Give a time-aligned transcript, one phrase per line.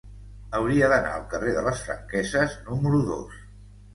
[0.59, 3.37] Hauria d'anar al carrer de les Franqueses número dos.